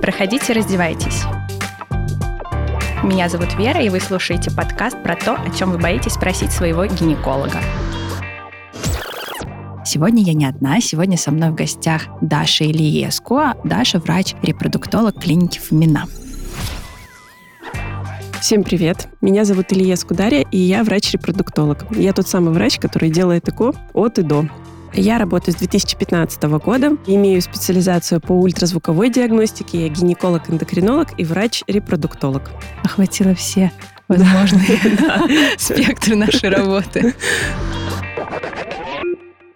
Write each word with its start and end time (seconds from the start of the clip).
Проходите, 0.00 0.52
раздевайтесь. 0.52 1.22
Меня 3.02 3.30
зовут 3.30 3.54
Вера, 3.54 3.80
и 3.80 3.88
вы 3.88 3.98
слушаете 3.98 4.50
подкаст 4.50 5.02
про 5.02 5.16
то, 5.16 5.36
о 5.36 5.50
чем 5.50 5.70
вы 5.70 5.78
боитесь 5.78 6.12
спросить 6.12 6.52
своего 6.52 6.84
гинеколога. 6.84 7.60
Сегодня 9.86 10.22
я 10.22 10.34
не 10.34 10.44
одна, 10.44 10.80
сегодня 10.82 11.16
со 11.16 11.30
мной 11.30 11.50
в 11.50 11.54
гостях 11.54 12.08
Даша 12.20 12.64
Ильеску. 12.64 13.40
Даша– 13.64 13.98
врач-репродуктолог 14.00 15.18
клиники 15.18 15.58
Фомина. 15.58 16.04
Всем 18.40 18.64
привет! 18.64 19.08
Меня 19.20 19.44
зовут 19.44 19.72
Илья 19.72 19.96
Скударя, 19.96 20.42
и 20.42 20.58
я 20.58 20.84
врач-репродуктолог. 20.84 21.86
Я 21.92 22.12
тот 22.12 22.28
самый 22.28 22.52
врач, 22.52 22.78
который 22.78 23.08
делает 23.08 23.48
ЭКО 23.48 23.72
от 23.94 24.18
и 24.18 24.22
до. 24.22 24.46
Я 24.94 25.18
работаю 25.18 25.54
с 25.54 25.58
2015 25.58 26.42
года, 26.42 26.98
имею 27.06 27.40
специализацию 27.40 28.20
по 28.20 28.32
ультразвуковой 28.32 29.10
диагностике, 29.10 29.86
я 29.86 29.88
гинеколог-эндокринолог 29.88 31.14
и 31.16 31.24
врач-репродуктолог. 31.24 32.50
Охватила 32.84 33.34
все 33.34 33.72
возможные 34.08 34.78
спектры 35.58 36.16
нашей 36.16 36.50
работы. 36.50 37.14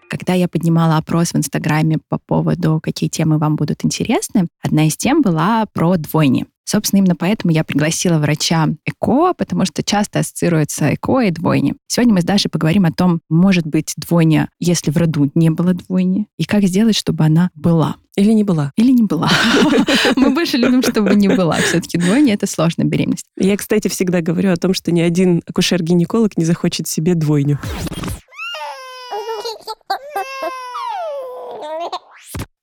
Когда 0.09 0.33
я 0.33 0.49
поднимала 0.49 0.97
опрос 0.97 1.33
в 1.33 1.37
Инстаграме 1.37 1.99
по 2.09 2.19
поводу, 2.19 2.81
какие 2.83 3.11
темы 3.11 3.39
вам 3.39 3.57
будут 3.57 3.85
интересны, 3.85 4.47
одна 4.63 4.87
из 4.87 4.97
тем 4.97 5.21
была 5.21 5.67
про 5.73 5.97
двойни. 5.97 6.47
Собственно, 6.67 6.99
именно 6.99 7.15
поэтому 7.15 7.53
я 7.53 7.63
пригласила 7.63 8.19
врача 8.19 8.69
ЭКО, 8.85 9.35
потому 9.35 9.65
что 9.65 9.85
часто 9.85 10.19
ассоциируется 10.19 10.93
ЭКО 10.93 11.21
и 11.21 11.31
двойни. 11.31 11.75
Сегодня 11.87 12.15
мы 12.15 12.21
с 12.21 12.25
Дашей 12.25 12.51
поговорим 12.51 12.85
о 12.85 12.91
том, 12.91 13.21
может 13.31 13.67
быть 13.67 13.95
двойня, 13.97 14.49
если 14.59 14.91
в 14.91 14.97
роду 14.97 15.31
не 15.37 15.51
было 15.51 15.75
двойни, 15.75 16.27
и 16.39 16.45
как 16.45 16.65
сделать, 16.65 16.97
чтобы 16.97 17.25
она 17.25 17.51
была. 17.55 17.97
Или 18.17 18.33
не 18.33 18.43
была. 18.43 18.73
Или 18.77 18.93
не 18.93 19.03
была. 19.03 19.31
Мы 20.17 20.31
больше 20.31 20.57
любим, 20.57 20.83
чтобы 20.83 21.15
не 21.15 21.29
была. 21.29 21.57
Все-таки 21.57 21.99
двойня— 21.99 22.33
это 22.35 22.47
сложная 22.47 22.87
беременность. 22.87 23.27
Я, 23.37 23.59
кстати, 23.59 23.89
всегда 23.89 24.23
говорю 24.23 24.53
о 24.53 24.57
том, 24.57 24.73
что 24.73 24.91
ни 24.91 25.03
один 25.03 25.43
акушер-гинеколог 25.47 26.33
не 26.39 26.47
захочет 26.47 26.89
себе 26.89 27.15
двойню. 27.15 27.59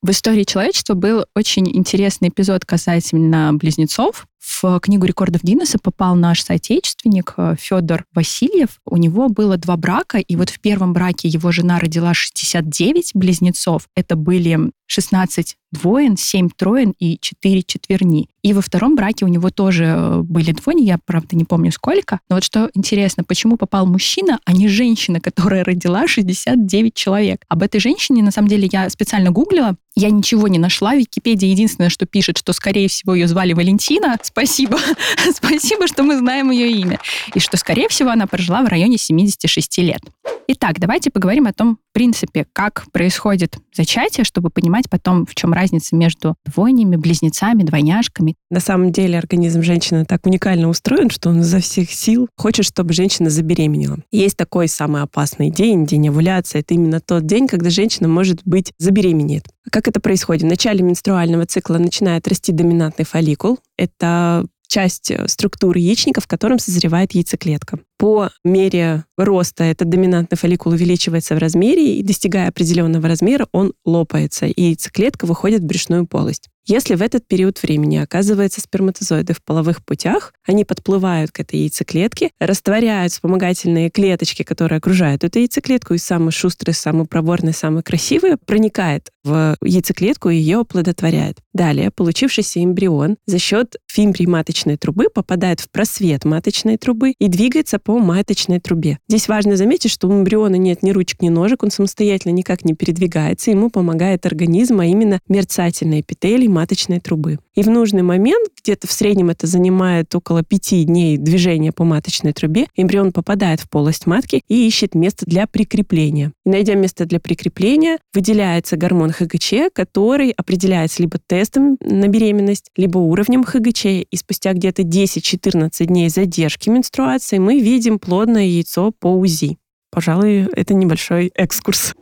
В 0.03 0.09
истории 0.09 0.43
человечества 0.43 0.95
был 0.95 1.25
очень 1.33 1.65
интересный 1.73 2.27
эпизод 2.27 2.65
касательно 2.65 3.53
близнецов. 3.53 4.27
В 4.45 4.79
книгу 4.81 5.05
рекордов 5.05 5.41
Гиннесса 5.41 5.79
попал 5.79 6.15
наш 6.15 6.43
соотечественник 6.43 7.33
э, 7.37 7.55
Федор 7.57 8.03
Васильев. 8.13 8.81
У 8.85 8.97
него 8.97 9.29
было 9.29 9.55
два 9.55 9.77
брака, 9.77 10.17
и 10.17 10.35
вот 10.35 10.49
в 10.49 10.59
первом 10.59 10.91
браке 10.91 11.29
его 11.29 11.53
жена 11.53 11.79
родила 11.79 12.13
69 12.13 13.11
близнецов. 13.13 13.87
Это 13.95 14.17
были 14.17 14.71
16 14.87 15.55
двоен, 15.71 16.17
7 16.17 16.49
троен 16.55 16.93
и 16.99 17.17
4 17.19 17.63
четверни. 17.63 18.29
И 18.43 18.53
во 18.53 18.61
втором 18.61 18.95
браке 18.95 19.25
у 19.25 19.27
него 19.27 19.49
тоже 19.49 19.85
э, 19.85 20.21
были 20.21 20.51
двойни, 20.51 20.83
я, 20.83 20.99
правда, 21.03 21.35
не 21.35 21.45
помню 21.45 21.71
сколько. 21.71 22.19
Но 22.29 22.35
вот 22.35 22.43
что 22.43 22.69
интересно, 22.73 23.23
почему 23.23 23.57
попал 23.57 23.85
мужчина, 23.85 24.39
а 24.45 24.53
не 24.53 24.67
женщина, 24.67 25.19
которая 25.19 25.63
родила 25.63 26.07
69 26.07 26.93
человек? 26.93 27.43
Об 27.47 27.63
этой 27.63 27.79
женщине, 27.79 28.21
на 28.21 28.31
самом 28.31 28.49
деле, 28.49 28.69
я 28.71 28.89
специально 28.89 29.31
гуглила, 29.31 29.75
я 29.95 30.09
ничего 30.09 30.47
не 30.47 30.59
нашла. 30.59 30.95
Википедия 30.95 31.49
единственное, 31.49 31.89
что 31.89 32.05
пишет, 32.05 32.37
что, 32.37 32.53
скорее 32.53 32.87
всего, 32.87 33.15
ее 33.15 33.27
звали 33.27 33.53
Валентина. 33.53 34.17
Спасибо. 34.33 34.79
Спасибо, 35.31 35.87
что 35.87 36.01
мы 36.01 36.17
знаем 36.17 36.49
ее 36.49 36.71
имя. 36.71 36.99
И 37.35 37.39
что, 37.39 37.55
скорее 37.55 37.87
всего, 37.87 38.09
она 38.09 38.25
прожила 38.25 38.63
в 38.63 38.67
районе 38.67 38.97
76 38.97 39.77
лет. 39.77 40.01
Итак, 40.47 40.79
давайте 40.79 41.09
поговорим 41.09 41.45
о 41.45 41.53
том, 41.53 41.77
в 41.91 41.93
принципе, 41.93 42.45
как 42.51 42.85
происходит 42.91 43.57
зачатие, 43.73 44.25
чтобы 44.25 44.49
понимать 44.49 44.89
потом, 44.89 45.25
в 45.25 45.35
чем 45.35 45.53
разница 45.53 45.95
между 45.95 46.35
двойнями, 46.45 46.95
близнецами, 46.95 47.63
двойняшками. 47.63 48.35
На 48.49 48.59
самом 48.59 48.91
деле 48.91 49.19
организм 49.19 49.61
женщины 49.61 50.03
так 50.03 50.25
уникально 50.25 50.67
устроен, 50.67 51.11
что 51.11 51.29
он 51.29 51.41
изо 51.41 51.59
всех 51.59 51.91
сил 51.91 52.27
хочет, 52.35 52.65
чтобы 52.65 52.93
женщина 52.93 53.29
забеременела. 53.29 53.99
Есть 54.11 54.35
такой 54.35 54.67
самый 54.67 55.03
опасный 55.03 55.51
день, 55.51 55.85
день 55.85 56.09
овуляции. 56.09 56.59
Это 56.59 56.73
именно 56.73 56.99
тот 56.99 57.25
день, 57.25 57.47
когда 57.47 57.69
женщина 57.69 58.07
может 58.07 58.41
быть 58.43 58.73
забеременеет. 58.79 59.45
Как 59.71 59.87
это 59.87 59.99
происходит? 59.99 60.43
В 60.43 60.47
начале 60.47 60.81
менструального 60.83 61.45
цикла 61.45 61.77
начинает 61.77 62.27
расти 62.27 62.51
доминантный 62.51 63.05
фолликул. 63.05 63.59
Это 63.77 64.45
часть 64.67 65.11
э, 65.11 65.27
структуры 65.27 65.79
яичника, 65.79 66.19
в 66.19 66.27
котором 66.27 66.59
созревает 66.59 67.13
яйцеклетка. 67.13 67.79
По 67.97 68.29
мере 68.43 69.05
роста 69.17 69.63
этот 69.63 69.89
доминантный 69.89 70.37
фолликул 70.37 70.73
увеличивается 70.73 71.35
в 71.35 71.37
размере, 71.37 71.97
и 71.97 72.03
достигая 72.03 72.49
определенного 72.49 73.07
размера, 73.07 73.47
он 73.51 73.73
лопается, 73.85 74.45
и 74.45 74.61
яйцеклетка 74.61 75.25
выходит 75.25 75.61
в 75.61 75.65
брюшную 75.65 76.05
полость. 76.05 76.49
Если 76.65 76.95
в 76.95 77.01
этот 77.01 77.27
период 77.27 77.61
времени 77.61 77.97
оказывается 77.97 78.61
сперматозоиды 78.61 79.33
в 79.33 79.43
половых 79.43 79.83
путях, 79.83 80.33
они 80.47 80.63
подплывают 80.63 81.31
к 81.31 81.41
этой 81.41 81.59
яйцеклетке, 81.59 82.31
растворяют 82.39 83.11
вспомогательные 83.11 83.89
клеточки, 83.89 84.43
которые 84.43 84.77
окружают 84.77 85.25
эту 85.25 85.39
яйцеклетку, 85.39 85.93
и 85.93 85.97
самый 85.97 86.31
шустрый, 86.31 86.73
самый 86.73 87.05
проворный, 87.05 87.53
самый 87.53 87.83
красивый 87.83 88.37
проникает 88.37 89.09
в 89.25 89.57
яйцеклетку 89.61 90.29
и 90.29 90.37
ее 90.37 90.59
оплодотворяет. 90.59 91.39
Далее 91.53 91.91
получившийся 91.91 92.63
эмбрион 92.63 93.17
за 93.25 93.39
счет 93.39 93.75
фимбрий 93.87 94.25
маточной 94.25 94.77
трубы 94.77 95.09
попадает 95.13 95.59
в 95.59 95.69
просвет 95.69 96.23
маточной 96.23 96.77
трубы 96.77 97.11
и 97.11 97.27
двигается 97.27 97.77
по 97.83 97.99
маточной 97.99 98.59
трубе. 98.59 98.99
Здесь 99.07 99.27
важно 99.27 99.55
заметить, 99.55 99.91
что 99.91 100.07
у 100.07 100.13
эмбриона 100.13 100.55
нет 100.55 100.83
ни 100.83 100.91
ручек, 100.91 101.21
ни 101.21 101.29
ножек, 101.29 101.63
он 101.63 101.71
самостоятельно 101.71 102.33
никак 102.33 102.65
не 102.65 102.73
передвигается, 102.73 103.51
ему 103.51 103.69
помогает 103.69 104.25
организм, 104.25 104.79
а 104.79 104.85
именно 104.85 105.19
мерцательные 105.27 106.01
эпителий 106.01 106.47
маточной 106.47 106.99
трубы. 106.99 107.39
И 107.55 107.61
в 107.61 107.69
нужный 107.69 108.01
момент, 108.01 108.49
где-то 108.61 108.87
в 108.87 108.91
среднем 108.91 109.29
это 109.29 109.45
занимает 109.45 110.13
около 110.15 110.43
пяти 110.43 110.83
дней 110.85 111.17
движения 111.17 111.71
по 111.71 111.83
маточной 111.83 112.33
трубе, 112.33 112.65
эмбрион 112.75 113.11
попадает 113.11 113.59
в 113.59 113.69
полость 113.69 114.07
матки 114.07 114.41
и 114.47 114.67
ищет 114.67 114.95
место 114.95 115.25
для 115.27 115.45
прикрепления. 115.45 116.31
И 116.45 116.49
найдя 116.49 116.73
место 116.73 117.05
для 117.05 117.19
прикрепления, 117.19 117.99
выделяется 118.13 118.75
гормон 118.75 119.11
ХГЧ, 119.11 119.71
который 119.73 120.31
определяется 120.31 121.03
либо 121.03 121.19
тестом 121.19 121.77
на 121.79 122.07
беременность, 122.07 122.71
либо 122.75 122.97
уровнем 122.97 123.43
ХГЧ. 123.43 123.85
И 123.85 124.15
спустя 124.15 124.53
где-то 124.53 124.81
10-14 124.81 125.85
дней 125.85 126.09
задержки 126.09 126.69
менструации 126.69 127.37
мы 127.37 127.59
видим 127.59 127.99
плодное 127.99 128.45
яйцо 128.45 128.91
по 128.99 129.07
УЗИ. 129.07 129.57
Пожалуй, 129.91 130.47
это 130.55 130.73
небольшой 130.73 131.31
экскурс. 131.35 131.93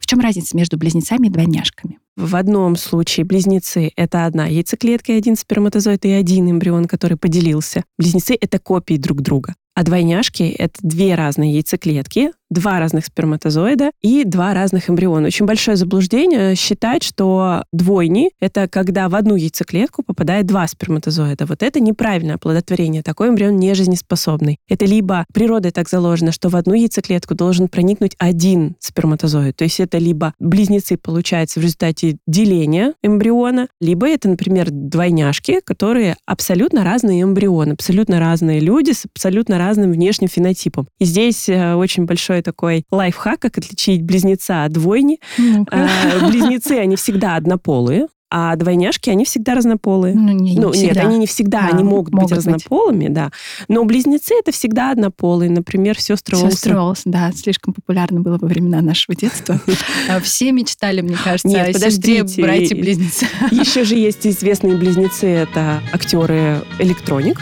В 0.00 0.06
чем 0.06 0.18
разница 0.18 0.56
между 0.56 0.76
близнецами 0.76 1.28
и 1.28 1.30
двойняшками? 1.30 1.98
В 2.18 2.34
одном 2.34 2.74
случае 2.74 3.24
близнецы— 3.24 3.92
это 3.96 4.26
одна 4.26 4.46
яйцеклетка 4.46 5.12
и 5.12 5.16
один 5.16 5.36
сперматозоид 5.36 6.04
и 6.04 6.10
один 6.10 6.50
эмбрион, 6.50 6.86
который 6.86 7.16
поделился. 7.16 7.84
Близнецы— 7.96 8.36
это 8.40 8.58
копии 8.58 8.96
друг 8.96 9.20
друга. 9.20 9.54
А 9.76 9.84
двойняшки— 9.84 10.42
это 10.58 10.74
две 10.82 11.14
разные 11.14 11.52
яйцеклетки, 11.52 12.32
два 12.50 12.78
разных 12.78 13.06
сперматозоида 13.06 13.90
и 14.02 14.24
два 14.24 14.54
разных 14.54 14.90
эмбриона. 14.90 15.26
Очень 15.26 15.46
большое 15.46 15.76
заблуждение 15.76 16.54
считать, 16.54 17.02
что 17.02 17.64
двойни— 17.72 18.30
это 18.40 18.68
когда 18.68 19.08
в 19.08 19.14
одну 19.14 19.36
яйцеклетку 19.36 20.02
попадает 20.02 20.46
два 20.46 20.66
сперматозоида. 20.66 21.46
Вот 21.46 21.62
это 21.62 21.80
неправильное 21.80 22.36
оплодотворение. 22.36 23.02
Такой 23.02 23.28
эмбрион 23.28 23.56
не 23.56 23.74
жизнеспособный. 23.74 24.58
Это 24.68 24.84
либо 24.84 25.26
природой 25.32 25.72
так 25.72 25.88
заложено, 25.88 26.32
что 26.32 26.48
в 26.48 26.56
одну 26.56 26.74
яйцеклетку 26.74 27.34
должен 27.34 27.68
проникнуть 27.68 28.14
один 28.18 28.76
сперматозоид. 28.80 29.56
То 29.56 29.64
есть 29.64 29.80
это 29.80 29.98
либо 29.98 30.34
близнецы 30.38 30.96
получаются 30.96 31.60
в 31.60 31.62
результате 31.62 32.18
деления 32.26 32.94
эмбриона, 33.02 33.68
либо 33.80 34.08
это, 34.08 34.28
например, 34.28 34.68
двойняшки, 34.70 35.60
которые 35.64 36.16
абсолютно 36.26 36.84
разные 36.84 37.22
эмбрионы, 37.22 37.72
абсолютно 37.72 38.20
разные 38.20 38.60
люди 38.60 38.92
с 38.92 39.04
абсолютно 39.04 39.58
разным 39.58 39.92
внешним 39.92 40.28
фенотипом. 40.28 40.88
И 40.98 41.04
здесь 41.04 41.48
э, 41.48 41.74
очень 41.74 42.04
большой 42.04 42.37
большой 42.38 42.42
такой 42.42 42.84
лайфхак, 42.90 43.40
как 43.40 43.58
отличить 43.58 44.02
близнеца 44.02 44.64
от 44.64 44.72
двойни. 44.72 45.20
ну 45.36 45.66
Близнецы, 46.28 46.72
они 46.72 46.96
всегда 46.96 47.36
однополые, 47.36 48.06
а 48.30 48.54
двойняшки, 48.56 49.08
они 49.08 49.24
всегда 49.24 49.54
разнополые. 49.54 50.14
Ну, 50.14 50.32
не, 50.32 50.54
не 50.54 50.60
ну 50.60 50.72
всегда. 50.72 50.94
нет, 50.94 51.04
они 51.06 51.18
не 51.18 51.26
всегда, 51.26 51.60
а, 51.66 51.68
они 51.72 51.82
могут, 51.82 52.12
могут 52.12 52.30
быть 52.30 52.38
разнополыми, 52.38 53.04
быть. 53.04 53.14
да. 53.14 53.30
Но 53.68 53.84
близнецы 53.84 54.34
это 54.38 54.52
всегда 54.52 54.90
однополые, 54.90 55.50
например, 55.50 55.98
сестры 55.98 56.36
Олсен. 56.36 56.50
Сестры 56.50 56.78
Олсен, 56.78 57.10
да, 57.10 57.32
слишком 57.32 57.72
популярно 57.72 58.20
было 58.20 58.36
во 58.36 58.46
времена 58.46 58.82
нашего 58.82 59.16
детства. 59.16 59.60
А 60.10 60.20
все 60.20 60.52
мечтали, 60.52 61.00
мне 61.00 61.16
кажется, 61.22 61.48
нет, 61.48 61.74
о 61.74 61.90
сестре, 61.90 62.22
братья-близнецы. 62.22 63.26
Еще 63.50 63.84
же 63.84 63.94
есть 63.94 64.26
известные 64.26 64.76
близнецы, 64.76 65.26
это 65.26 65.82
актеры 65.92 66.62
Электроник. 66.78 67.38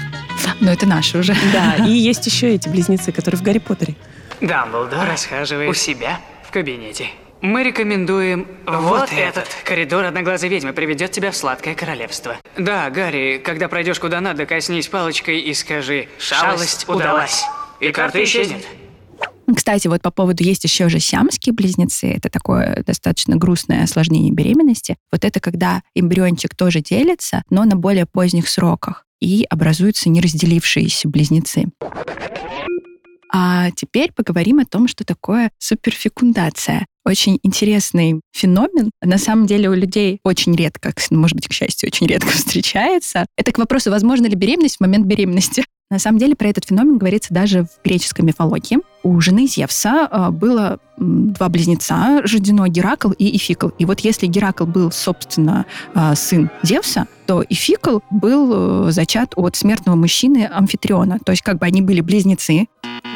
Но 0.60 0.72
это 0.72 0.86
наши 0.86 1.18
уже. 1.18 1.34
Да, 1.52 1.84
и 1.86 1.90
есть 1.96 2.26
еще 2.26 2.54
эти 2.54 2.68
близнецы, 2.68 3.12
которые 3.12 3.38
в 3.38 3.42
Гарри 3.42 3.58
Поттере. 3.58 3.96
Дамблдор 4.40 5.08
расхаживает 5.08 5.70
у 5.70 5.74
себя 5.74 6.20
в 6.44 6.50
кабинете. 6.50 7.08
Мы 7.42 7.62
рекомендуем 7.62 8.46
вот, 8.66 8.80
вот 8.82 9.12
этот. 9.12 9.46
Коридор 9.64 10.04
одноглазой 10.04 10.48
ведьмы 10.48 10.72
приведет 10.72 11.10
тебя 11.10 11.30
в 11.30 11.36
сладкое 11.36 11.74
королевство. 11.74 12.36
Да, 12.56 12.88
Гарри, 12.90 13.40
когда 13.44 13.68
пройдешь 13.68 14.00
куда 14.00 14.20
надо, 14.20 14.46
коснись 14.46 14.88
палочкой 14.88 15.40
и 15.40 15.54
скажи 15.54 16.08
«Шалость 16.18 16.88
удалась». 16.88 17.44
И 17.80 17.92
карта 17.92 18.24
исчезнет. 18.24 18.66
Кстати, 19.54 19.86
вот 19.86 20.02
по 20.02 20.10
поводу 20.10 20.42
есть 20.42 20.64
еще 20.64 20.88
же 20.88 20.98
сиамские 20.98 21.52
близнецы. 21.52 22.10
Это 22.10 22.30
такое 22.30 22.82
достаточно 22.84 23.36
грустное 23.36 23.84
осложнение 23.84 24.32
беременности. 24.32 24.96
Вот 25.12 25.24
это 25.24 25.38
когда 25.38 25.82
эмбриончик 25.94 26.56
тоже 26.56 26.80
делится, 26.80 27.42
но 27.48 27.64
на 27.64 27.76
более 27.76 28.06
поздних 28.06 28.48
сроках. 28.48 29.04
И 29.20 29.46
образуются 29.48 30.08
неразделившиеся 30.08 31.08
близнецы. 31.08 31.66
А 33.38 33.70
теперь 33.72 34.12
поговорим 34.12 34.60
о 34.60 34.64
том, 34.64 34.88
что 34.88 35.04
такое 35.04 35.50
суперфекундация. 35.58 36.86
Очень 37.04 37.38
интересный 37.42 38.22
феномен. 38.32 38.90
На 39.02 39.18
самом 39.18 39.46
деле 39.46 39.68
у 39.68 39.74
людей 39.74 40.20
очень 40.24 40.56
редко, 40.56 40.94
может 41.10 41.36
быть, 41.36 41.46
к 41.46 41.52
счастью, 41.52 41.88
очень 41.88 42.06
редко 42.06 42.28
встречается. 42.32 43.26
Это 43.36 43.52
к 43.52 43.58
вопросу, 43.58 43.90
возможно 43.90 44.24
ли 44.24 44.34
беременность 44.34 44.78
в 44.78 44.80
момент 44.80 45.04
беременности. 45.04 45.64
На 45.90 45.98
самом 45.98 46.18
деле 46.18 46.34
про 46.34 46.48
этот 46.48 46.64
феномен 46.64 46.96
говорится 46.96 47.34
даже 47.34 47.64
в 47.64 47.84
греческой 47.84 48.24
мифологии. 48.24 48.78
У 49.06 49.20
жены 49.20 49.46
Зевса 49.46 50.08
а, 50.10 50.32
было 50.32 50.80
два 50.96 51.48
близнеца, 51.48 52.22
рождено 52.22 52.66
Геракл 52.66 53.12
и 53.12 53.36
Ификл. 53.36 53.68
И 53.78 53.84
вот 53.84 54.00
если 54.00 54.26
Геракл 54.26 54.66
был, 54.66 54.90
собственно, 54.90 55.64
а, 55.94 56.16
сын 56.16 56.50
Зевса, 56.64 57.06
то 57.26 57.44
Ификл 57.48 58.00
был 58.10 58.88
э, 58.88 58.90
зачат 58.90 59.34
от 59.36 59.54
смертного 59.54 59.94
мужчины 59.94 60.50
Амфитриона. 60.52 61.20
То 61.24 61.30
есть 61.30 61.42
как 61.42 61.58
бы 61.58 61.66
они 61.66 61.82
были 61.82 62.00
близнецы. 62.00 62.66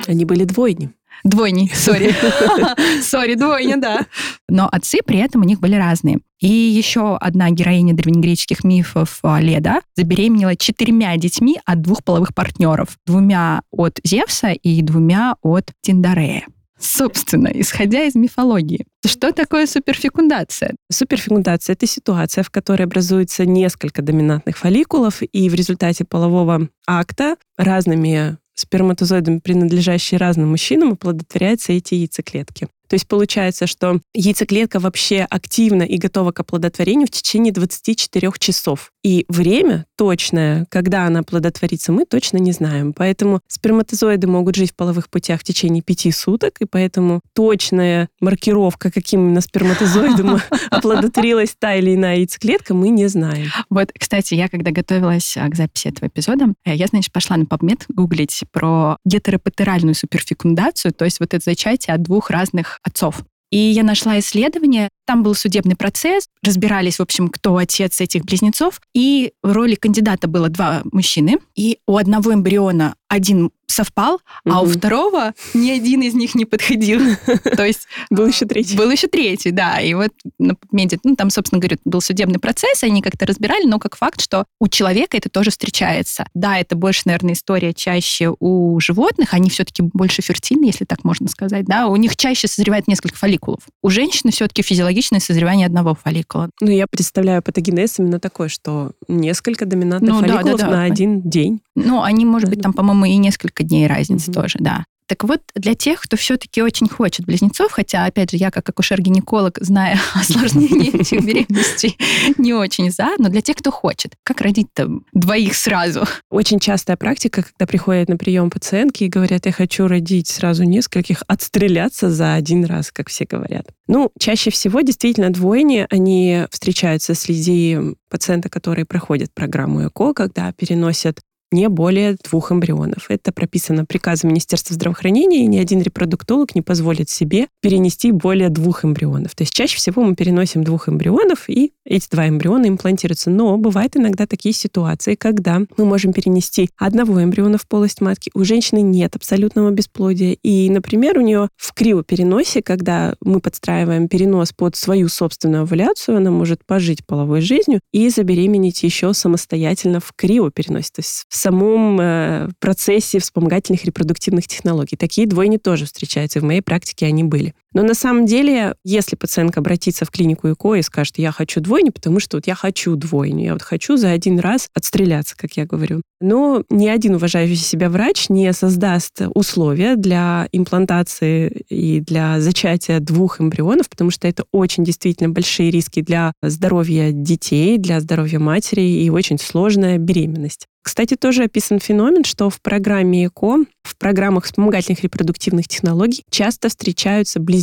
Они 0.06 0.24
были 0.24 0.44
двойни. 0.44 0.92
Двойни, 1.24 1.68
sorry. 1.74 2.14
Sorry, 3.02 3.34
двойня, 3.34 3.76
да. 3.76 4.06
Но 4.48 4.68
отцы 4.70 4.98
при 5.04 5.18
этом 5.18 5.42
у 5.42 5.44
них 5.44 5.60
были 5.60 5.74
разные. 5.74 6.20
И 6.40 6.48
еще 6.48 7.16
одна 7.16 7.50
героиня 7.50 7.94
древнегреческих 7.94 8.64
мифов 8.64 9.18
а, 9.22 9.40
Леда 9.40 9.80
забеременела 9.94 10.56
четырьмя 10.56 11.16
детьми 11.16 11.60
от 11.66 11.82
двух 11.82 12.02
половых 12.02 12.34
партнеров. 12.34 12.96
Двумя 13.06 13.60
от 13.70 14.00
Зевса 14.04 14.52
и 14.52 14.80
двумя 14.80 15.36
от 15.42 15.70
Тиндарея. 15.82 16.46
Собственно, 16.80 17.48
исходя 17.48 18.04
из 18.04 18.14
мифологии, 18.14 18.86
что 19.06 19.32
такое 19.32 19.66
суперфекундация? 19.66 20.74
Суперфекундация— 20.90 21.72
это 21.74 21.86
ситуация, 21.86 22.42
в 22.42 22.48
которой 22.48 22.84
образуется 22.84 23.44
несколько 23.44 24.00
доминантных 24.00 24.56
фолликулов, 24.56 25.20
и 25.20 25.50
в 25.50 25.54
результате 25.54 26.06
полового 26.06 26.68
акта 26.86 27.36
разными 27.58 28.38
сперматозоидами, 28.60 29.38
принадлежащие 29.38 30.18
разным 30.18 30.50
мужчинам, 30.50 30.92
оплодотворяются 30.92 31.72
эти 31.72 31.94
яйцеклетки. 31.94 32.68
То 32.90 32.94
есть 32.94 33.06
получается, 33.06 33.68
что 33.68 34.00
яйцеклетка 34.14 34.80
вообще 34.80 35.24
активна 35.30 35.84
и 35.84 35.96
готова 35.96 36.32
к 36.32 36.40
оплодотворению 36.40 37.06
в 37.06 37.10
течение 37.10 37.52
24 37.52 38.32
часов. 38.38 38.90
И 39.04 39.24
время 39.28 39.86
точное, 39.96 40.66
когда 40.70 41.06
она 41.06 41.20
оплодотворится, 41.20 41.92
мы 41.92 42.04
точно 42.04 42.38
не 42.38 42.50
знаем. 42.50 42.92
Поэтому 42.92 43.40
сперматозоиды 43.46 44.26
могут 44.26 44.56
жить 44.56 44.72
в 44.72 44.74
половых 44.74 45.08
путях 45.08 45.40
в 45.40 45.44
течение 45.44 45.82
пяти 45.82 46.10
суток, 46.10 46.56
и 46.60 46.64
поэтому 46.64 47.20
точная 47.32 48.08
маркировка, 48.20 48.90
каким 48.90 49.20
именно 49.20 49.40
сперматозоидом 49.40 50.40
оплодотворилась 50.70 51.54
та 51.56 51.76
или 51.76 51.94
иная 51.94 52.16
яйцеклетка, 52.16 52.74
мы 52.74 52.88
не 52.88 53.06
знаем. 53.06 53.50
Вот, 53.70 53.92
кстати, 53.96 54.34
я 54.34 54.48
когда 54.48 54.72
готовилась 54.72 55.36
а, 55.36 55.48
к 55.48 55.54
записи 55.54 55.88
этого 55.88 56.08
эпизода, 56.08 56.54
э, 56.64 56.74
я, 56.74 56.88
значит, 56.88 57.12
пошла 57.12 57.36
на 57.36 57.44
PubMed 57.44 57.84
гуглить 57.88 58.42
про 58.50 58.96
гетеропатеральную 59.04 59.94
суперфекундацию, 59.94 60.92
то 60.92 61.04
есть 61.04 61.20
вот 61.20 61.34
это 61.34 61.44
зачатие 61.44 61.94
от 61.94 62.02
двух 62.02 62.30
разных 62.30 62.79
отцов. 62.82 63.22
И 63.50 63.56
я 63.56 63.82
нашла 63.82 64.18
исследование, 64.18 64.88
там 65.10 65.24
был 65.24 65.34
судебный 65.34 65.74
процесс, 65.74 66.28
разбирались, 66.40 67.00
в 67.00 67.02
общем, 67.02 67.30
кто 67.30 67.56
отец 67.56 68.00
этих 68.00 68.24
близнецов, 68.24 68.80
и 68.94 69.32
в 69.42 69.50
роли 69.50 69.74
кандидата 69.74 70.28
было 70.28 70.48
два 70.48 70.82
мужчины, 70.92 71.38
и 71.56 71.80
у 71.88 71.96
одного 71.96 72.32
эмбриона 72.32 72.94
один 73.08 73.50
совпал, 73.66 74.14
угу. 74.14 74.54
а 74.54 74.60
у 74.62 74.66
второго 74.66 75.32
ни 75.54 75.70
один 75.70 76.02
из 76.02 76.14
них 76.14 76.34
не 76.34 76.44
подходил. 76.44 77.00
То 77.56 77.64
есть 77.64 77.86
был 78.10 78.26
еще 78.26 78.46
третий. 78.46 78.76
Был 78.76 78.90
еще 78.90 79.06
третий, 79.06 79.50
да. 79.50 79.80
И 79.80 79.94
вот 79.94 80.10
на 80.38 80.56
меди, 80.70 80.98
ну, 81.04 81.16
там, 81.16 81.30
собственно 81.30 81.60
говоря, 81.60 81.76
был 81.84 82.00
судебный 82.00 82.38
процесс, 82.38 82.82
они 82.82 83.02
как-то 83.02 83.26
разбирали, 83.26 83.64
но 83.64 83.78
как 83.78 83.96
факт, 83.96 84.20
что 84.20 84.44
у 84.60 84.68
человека 84.68 85.16
это 85.16 85.28
тоже 85.28 85.50
встречается. 85.50 86.26
Да, 86.34 86.58
это 86.58 86.76
больше, 86.76 87.02
наверное, 87.06 87.34
история 87.34 87.72
чаще 87.72 88.34
у 88.38 88.78
животных, 88.80 89.34
они 89.34 89.50
все-таки 89.50 89.82
больше 89.82 90.22
фертильны, 90.22 90.66
если 90.66 90.84
так 90.84 91.04
можно 91.04 91.28
сказать, 91.28 91.64
да, 91.64 91.86
у 91.86 91.96
них 91.96 92.16
чаще 92.16 92.48
созревает 92.48 92.86
несколько 92.88 93.16
фолликулов. 93.16 93.62
У 93.82 93.90
женщины 93.90 94.32
все-таки 94.32 94.62
физиологичное 95.00 95.20
созревание 95.20 95.66
одного 95.66 95.94
фолликула. 95.94 96.50
Ну, 96.60 96.70
я 96.70 96.86
представляю 96.86 97.42
патогенез 97.42 97.98
именно 97.98 98.20
такой, 98.20 98.48
что 98.48 98.92
несколько 99.08 99.66
доминантных 99.66 100.12
ну, 100.12 100.20
фолликулов 100.20 100.60
да, 100.60 100.66
да, 100.66 100.70
да. 100.70 100.76
на 100.76 100.84
один 100.84 101.22
день. 101.22 101.60
Ну, 101.74 102.02
они, 102.02 102.24
может 102.24 102.50
быть, 102.50 102.60
там, 102.60 102.72
по-моему, 102.72 103.06
и 103.06 103.16
несколько 103.16 103.62
дней 103.62 103.86
разницы 103.86 104.30
mm-hmm. 104.30 104.34
тоже, 104.34 104.58
да. 104.60 104.84
Так 105.10 105.24
вот, 105.24 105.40
для 105.56 105.74
тех, 105.74 106.00
кто 106.00 106.16
все-таки 106.16 106.62
очень 106.62 106.88
хочет 106.88 107.26
близнецов, 107.26 107.72
хотя, 107.72 108.04
опять 108.04 108.30
же, 108.30 108.36
я 108.36 108.52
как 108.52 108.68
акушер-гинеколог, 108.68 109.58
зная 109.60 109.98
осложнения 110.14 110.92
этих 111.00 111.24
беременностей, 111.24 111.98
не 112.38 112.54
очень 112.54 112.92
за, 112.92 113.08
но 113.18 113.28
для 113.28 113.42
тех, 113.42 113.56
кто 113.56 113.72
хочет, 113.72 114.14
как 114.22 114.40
родить-то 114.40 114.88
двоих 115.12 115.56
сразу? 115.56 116.04
Очень 116.30 116.60
частая 116.60 116.96
практика, 116.96 117.42
когда 117.42 117.66
приходят 117.66 118.08
на 118.08 118.18
прием 118.18 118.50
пациентки 118.50 119.02
и 119.02 119.08
говорят, 119.08 119.46
я 119.46 119.52
хочу 119.52 119.88
родить 119.88 120.28
сразу 120.28 120.62
нескольких, 120.62 121.24
отстреляться 121.26 122.08
за 122.08 122.34
один 122.34 122.64
раз, 122.64 122.92
как 122.92 123.08
все 123.08 123.24
говорят. 123.24 123.66
Ну, 123.88 124.12
чаще 124.16 124.52
всего 124.52 124.82
действительно 124.82 125.30
двойни, 125.30 125.88
они 125.90 126.46
встречаются 126.52 127.16
среди 127.16 127.96
пациента, 128.08 128.48
которые 128.48 128.84
проходят 128.84 129.34
программу 129.34 129.88
ЭКО, 129.88 130.14
когда 130.14 130.52
переносят 130.52 131.18
не 131.52 131.68
более 131.68 132.16
двух 132.22 132.52
эмбрионов. 132.52 133.06
Это 133.08 133.32
прописано 133.32 133.84
приказом 133.84 134.30
Министерства 134.30 134.74
здравоохранения, 134.74 135.44
и 135.44 135.46
ни 135.46 135.58
один 135.58 135.82
репродуктолог 135.82 136.54
не 136.54 136.62
позволит 136.62 137.10
себе 137.10 137.48
перенести 137.60 138.12
более 138.12 138.48
двух 138.48 138.84
эмбрионов. 138.84 139.34
То 139.34 139.42
есть 139.42 139.52
чаще 139.52 139.76
всего 139.76 140.02
мы 140.02 140.14
переносим 140.14 140.64
двух 140.64 140.88
эмбрионов, 140.88 141.48
и 141.48 141.72
эти 141.84 142.08
два 142.10 142.28
эмбриона 142.28 142.66
имплантируются. 142.68 143.30
Но 143.30 143.56
бывают 143.56 143.96
иногда 143.96 144.26
такие 144.26 144.54
ситуации, 144.54 145.14
когда 145.14 145.60
мы 145.76 145.84
можем 145.84 146.12
перенести 146.12 146.70
одного 146.76 147.22
эмбриона 147.22 147.58
в 147.58 147.66
полость 147.66 148.00
матки. 148.00 148.30
У 148.34 148.44
женщины 148.44 148.80
нет 148.80 149.16
абсолютного 149.16 149.70
бесплодия. 149.70 150.36
И, 150.42 150.70
например, 150.70 151.18
у 151.18 151.22
нее 151.22 151.48
в 151.56 151.74
криопереносе, 151.74 152.62
когда 152.62 153.14
мы 153.20 153.40
подстраиваем 153.40 154.08
перенос 154.08 154.52
под 154.52 154.76
свою 154.76 155.08
собственную 155.08 155.62
овуляцию, 155.62 156.18
она 156.18 156.30
может 156.30 156.64
пожить 156.64 157.04
половой 157.06 157.40
жизнью 157.40 157.80
и 157.92 158.08
забеременеть 158.08 158.82
еще 158.82 159.12
самостоятельно 159.14 160.00
в 160.00 160.12
криопереносе, 160.14 160.90
то 160.94 161.00
есть 161.00 161.24
самом 161.40 162.00
э, 162.00 162.48
процессе 162.58 163.18
вспомогательных 163.18 163.84
репродуктивных 163.84 164.46
технологий. 164.46 164.96
Такие 164.96 165.26
двойни 165.26 165.56
тоже 165.56 165.86
встречаются, 165.86 166.40
в 166.40 166.44
моей 166.44 166.60
практике 166.60 167.06
они 167.06 167.24
были. 167.24 167.54
Но 167.72 167.82
на 167.82 167.94
самом 167.94 168.26
деле, 168.26 168.74
если 168.84 169.16
пациентка 169.16 169.60
обратится 169.60 170.04
в 170.04 170.10
клинику 170.10 170.50
ЭКО 170.50 170.74
и 170.74 170.82
скажет, 170.82 171.18
я 171.18 171.30
хочу 171.30 171.60
двойню, 171.60 171.92
потому 171.92 172.18
что 172.18 172.36
вот 172.36 172.46
я 172.46 172.54
хочу 172.54 172.96
двойню, 172.96 173.44
я 173.44 173.52
вот 173.52 173.62
хочу 173.62 173.96
за 173.96 174.10
один 174.10 174.38
раз 174.40 174.68
отстреляться, 174.74 175.36
как 175.36 175.52
я 175.56 175.66
говорю. 175.66 176.02
Но 176.20 176.64
ни 176.68 176.88
один 176.88 177.14
уважающий 177.14 177.56
себя 177.56 177.88
врач 177.88 178.28
не 178.28 178.52
создаст 178.52 179.22
условия 179.34 179.96
для 179.96 180.48
имплантации 180.52 181.64
и 181.68 182.00
для 182.00 182.40
зачатия 182.40 183.00
двух 183.00 183.40
эмбрионов, 183.40 183.88
потому 183.88 184.10
что 184.10 184.28
это 184.28 184.44
очень 184.52 184.84
действительно 184.84 185.30
большие 185.30 185.70
риски 185.70 186.02
для 186.02 186.32
здоровья 186.42 187.12
детей, 187.12 187.78
для 187.78 188.00
здоровья 188.00 188.38
матери 188.38 188.82
и 188.82 189.08
очень 189.10 189.38
сложная 189.38 189.98
беременность. 189.98 190.66
Кстати, 190.82 191.14
тоже 191.14 191.44
описан 191.44 191.78
феномен, 191.78 192.24
что 192.24 192.48
в 192.48 192.60
программе 192.60 193.26
ЭКО, 193.26 193.64
в 193.82 193.96
программах 193.98 194.44
вспомогательных 194.44 195.02
репродуктивных 195.02 195.68
технологий 195.68 196.24
часто 196.30 196.68
встречаются 196.68 197.38
близнецы. 197.38 197.59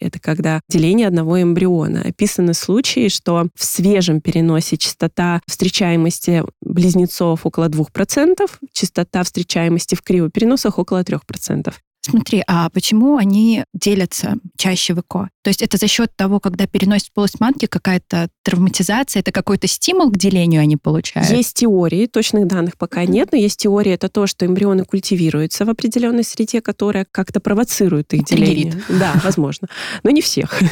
Это 0.00 0.18
когда 0.18 0.60
деление 0.68 1.08
одного 1.08 1.40
эмбриона. 1.40 2.02
Описаны 2.02 2.54
случаи, 2.54 3.08
что 3.08 3.48
в 3.54 3.64
свежем 3.64 4.20
переносе 4.20 4.76
частота 4.76 5.40
встречаемости 5.46 6.44
близнецов 6.60 7.46
около 7.46 7.68
2%, 7.68 8.50
частота 8.72 9.22
встречаемости 9.22 9.94
в 9.94 10.02
криопереносах 10.02 10.78
около 10.78 11.02
3%. 11.02 11.72
Смотри, 12.08 12.42
а 12.46 12.68
почему 12.70 13.16
они 13.16 13.64
делятся 13.74 14.36
чаще 14.56 14.94
в 14.94 15.00
ЭКО? 15.00 15.30
То 15.42 15.50
есть 15.50 15.62
это 15.62 15.76
за 15.76 15.86
счет 15.88 16.10
того, 16.16 16.40
когда 16.40 16.66
переносят 16.66 17.12
полость 17.12 17.40
матки, 17.40 17.66
какая-то 17.66 18.28
травматизация, 18.42 19.20
это 19.20 19.32
какой-то 19.32 19.66
стимул 19.66 20.10
к 20.10 20.16
делению 20.16 20.60
они 20.60 20.76
получают? 20.76 21.30
Есть 21.30 21.54
теории, 21.54 22.06
точных 22.06 22.46
данных 22.46 22.76
пока 22.76 23.04
нет, 23.04 23.30
но 23.32 23.38
есть 23.38 23.58
теория, 23.58 23.94
это 23.94 24.08
то, 24.08 24.26
что 24.26 24.46
эмбрионы 24.46 24.84
культивируются 24.84 25.64
в 25.64 25.70
определенной 25.70 26.24
среде, 26.24 26.60
которая 26.60 27.06
как-то 27.10 27.40
провоцирует 27.40 28.12
их 28.14 28.24
деление. 28.24 28.74
Да, 28.88 29.20
возможно. 29.24 29.68
Но 30.02 30.10
не 30.10 30.20
всех. 30.20 30.60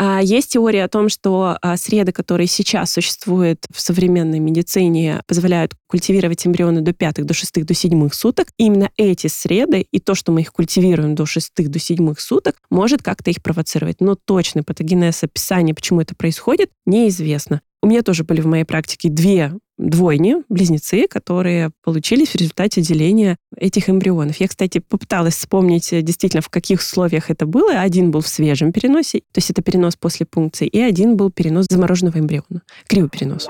А, 0.00 0.20
есть 0.22 0.52
теория 0.52 0.84
о 0.84 0.88
том, 0.88 1.08
что 1.08 1.58
а, 1.60 1.76
среды, 1.76 2.12
которые 2.12 2.46
сейчас 2.46 2.92
существуют 2.92 3.66
в 3.72 3.80
современной 3.80 4.38
медицине, 4.38 5.22
позволяют 5.26 5.72
культивировать 5.88 6.46
эмбрионы 6.46 6.82
до 6.82 6.92
пятых, 6.92 7.26
до 7.26 7.34
шестых, 7.34 7.66
до 7.66 7.74
седьмых 7.74 8.14
суток. 8.14 8.48
Именно 8.58 8.90
эти 8.96 9.26
среды 9.26 9.86
и 9.90 9.98
то, 9.98 10.14
что 10.14 10.27
мы 10.32 10.42
их 10.42 10.52
культивируем 10.52 11.14
до 11.14 11.26
шестых, 11.26 11.68
до 11.70 11.78
седьмых 11.78 12.20
суток, 12.20 12.56
может 12.70 13.02
как-то 13.02 13.30
их 13.30 13.42
провоцировать. 13.42 14.00
Но 14.00 14.14
точный 14.14 14.62
патогенез 14.62 15.22
описания, 15.22 15.74
почему 15.74 16.00
это 16.00 16.14
происходит, 16.14 16.70
неизвестно. 16.86 17.60
У 17.82 17.86
меня 17.86 18.02
тоже 18.02 18.24
были 18.24 18.40
в 18.40 18.46
моей 18.46 18.64
практике 18.64 19.08
две 19.08 19.52
двойни, 19.78 20.36
близнецы, 20.48 21.06
которые 21.08 21.70
получились 21.84 22.30
в 22.30 22.34
результате 22.34 22.80
деления 22.80 23.36
этих 23.56 23.88
эмбрионов. 23.88 24.36
Я, 24.38 24.48
кстати, 24.48 24.78
попыталась 24.80 25.36
вспомнить 25.36 25.92
э, 25.92 26.02
действительно, 26.02 26.42
в 26.42 26.48
каких 26.48 26.80
условиях 26.80 27.30
это 27.30 27.46
было. 27.46 27.80
Один 27.80 28.10
был 28.10 28.20
в 28.20 28.28
свежем 28.28 28.72
переносе, 28.72 29.20
то 29.20 29.38
есть 29.38 29.50
это 29.50 29.62
перенос 29.62 29.94
после 29.94 30.26
пункции, 30.26 30.66
и 30.66 30.80
один 30.80 31.16
был 31.16 31.30
перенос 31.30 31.66
замороженного 31.70 32.18
эмбриона, 32.18 32.62
криоперенос. 32.88 33.48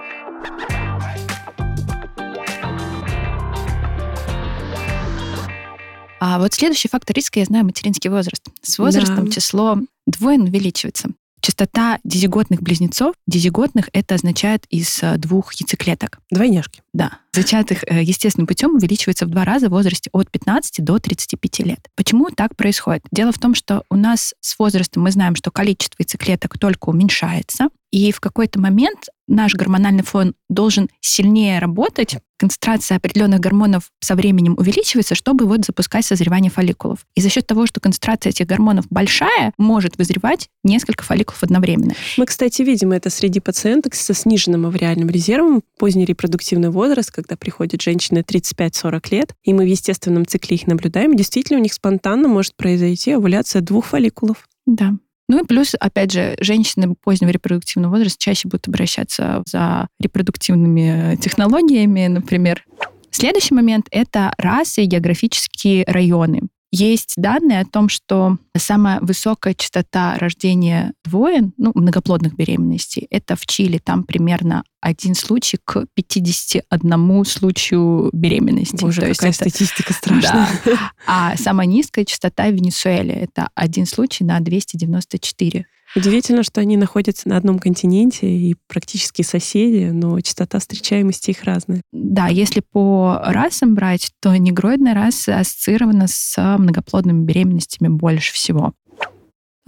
А 6.21 6.39
вот 6.39 6.55
следующий 6.55 6.89
фактор 6.89 7.15
риска, 7.15 7.39
я 7.41 7.45
знаю, 7.45 7.65
материнский 7.65 8.11
возраст. 8.11 8.43
С 8.63 8.79
возрастом 8.79 9.27
да. 9.27 9.31
число 9.31 9.79
двоен 10.07 10.43
увеличивается. 10.43 11.11
Частота 11.41 11.99
дизиготных 12.03 12.63
близнецов, 12.63 13.15
дизиготных 13.27 13.91
это 13.93 14.17
означает 14.17 14.65
из 14.71 15.03
э, 15.03 15.17
двух 15.19 15.55
яйцеклеток. 15.55 16.19
Двойняшки. 16.31 16.83
Да. 16.93 17.19
Зачатых 17.38 17.85
э, 17.87 18.02
естественным 18.02 18.49
путем 18.49 18.75
увеличивается 18.75 19.25
в 19.25 19.28
два 19.28 19.45
раза 19.45 19.68
в 19.68 19.71
возрасте 19.71 20.11
от 20.12 20.28
15 20.28 20.85
до 20.85 20.99
35 20.99 21.59
лет. 21.61 21.78
Почему 21.95 22.30
так 22.35 22.57
происходит? 22.57 23.04
Дело 23.12 23.30
в 23.30 23.38
том, 23.38 23.54
что 23.54 23.85
у 23.90 23.95
нас 23.95 24.35
с 24.40 24.59
возрастом 24.59 25.04
мы 25.04 25.12
знаем, 25.12 25.37
что 25.37 25.52
количество 25.52 26.02
яйцеклеток 26.02 26.59
только 26.59 26.88
уменьшается, 26.88 27.68
и 27.90 28.12
в 28.12 28.21
какой-то 28.21 28.61
момент 28.61 29.07
наш 29.26 29.54
гормональный 29.54 30.02
фон 30.02 30.35
должен 30.49 30.88
сильнее 31.00 31.59
работать, 31.59 32.16
концентрация 32.38 32.97
определенных 32.97 33.40
гормонов 33.40 33.90
со 34.00 34.14
временем 34.14 34.54
увеличивается, 34.59 35.14
чтобы 35.14 35.47
вот 35.47 35.64
запускать 35.64 36.04
созревание 36.04 36.50
фолликулов. 36.50 37.00
И 37.14 37.21
за 37.21 37.28
счет 37.28 37.47
того, 37.47 37.66
что 37.66 37.80
концентрация 37.80 38.30
этих 38.30 38.47
гормонов 38.47 38.87
большая, 38.90 39.52
может 39.59 39.99
вызревать 39.99 40.49
несколько 40.64 41.02
фолликулов 41.02 41.42
одновременно. 41.42 41.95
Мы, 42.16 42.26
кстати, 42.26 42.62
видим 42.62 42.92
это 42.92 43.11
среди 43.11 43.40
пациенток 43.40 43.95
со 43.95 44.14
сниженным 44.14 44.66
авриальным 44.66 45.09
резервом, 45.09 45.62
поздний 45.78 46.04
репродуктивный 46.04 46.71
возраст, 46.71 47.11
когда 47.29 47.37
приходят 47.37 47.83
женщины 47.83 48.21
35-40 48.21 49.07
лет, 49.11 49.35
и 49.43 49.53
мы 49.53 49.65
в 49.65 49.69
естественном 49.69 50.27
цикле 50.27 50.57
их 50.57 50.67
наблюдаем, 50.67 51.15
действительно 51.15 51.59
у 51.59 51.63
них 51.63 51.75
спонтанно 51.75 52.27
может 52.27 52.57
произойти 52.57 53.13
овуляция 53.13 53.61
двух 53.61 53.87
фолликулов. 53.87 54.49
Да. 54.67 54.95
Ну 55.29 55.45
и 55.45 55.47
плюс, 55.47 55.75
опять 55.79 56.11
же, 56.11 56.37
женщины 56.41 56.95
позднего 56.95 57.29
репродуктивного 57.29 57.93
возраста 57.93 58.19
чаще 58.19 58.49
будут 58.49 58.67
обращаться 58.69 59.43
за 59.47 59.89
репродуктивными 60.01 61.17
технологиями, 61.17 62.07
например. 62.07 62.65
Следующий 63.11 63.55
момент— 63.55 63.89
это 63.91 64.33
расы 64.39 64.85
и 64.85 64.87
географические 64.87 65.85
районы. 65.87 66.49
Есть 66.71 67.15
данные 67.17 67.61
о 67.61 67.65
том, 67.65 67.89
что 67.89 68.37
самая 68.57 69.01
высокая 69.01 69.55
частота 69.55 70.19
рождения 70.19 70.93
двоен, 71.05 71.55
ну, 71.57 71.73
многоплодных 71.75 72.37
беременностей, 72.37 73.07
это 73.11 73.37
в 73.37 73.47
Чили. 73.47 73.79
Там 73.79 74.05
примерно 74.05 74.65
один 74.81 75.15
случай 75.15 75.59
к 75.65 75.87
51 75.95 77.25
случаю 77.25 78.11
беременности. 78.13 78.77
Боже, 78.77 79.01
То 79.01 79.09
какая 79.09 79.29
есть 79.29 79.41
это, 79.41 79.51
статистика 79.51 79.93
страшная. 79.95 80.49
Да. 80.65 80.93
А 81.07 81.37
самая 81.37 81.67
низкая 81.67 82.05
частота 82.05 82.49
в 82.49 82.55
Венесуэле— 82.55 83.15
это 83.15 83.49
один 83.55 83.87
случай 83.87 84.25
на 84.25 84.39
294 84.41 85.67
Удивительно, 85.97 86.42
что 86.42 86.61
они 86.61 86.76
находятся 86.76 87.28
на 87.28 87.37
одном 87.37 87.59
континенте 87.59 88.28
и 88.28 88.54
практически 88.68 89.23
соседи, 89.23 89.90
но 89.90 90.21
частота 90.21 90.59
встречаемости 90.59 91.30
их 91.30 91.45
разная. 91.45 91.83
Да, 91.92 92.28
если 92.28 92.61
по 92.61 93.21
расам 93.25 93.75
брать, 93.75 94.11
то 94.21 94.37
негроидная 94.37 94.95
раса 94.95 95.38
ассоциирована 95.38 96.07
с 96.07 96.57
многоплодными 96.59 97.25
беременностями 97.25 97.88
больше 97.88 98.33
всего. 98.33 98.75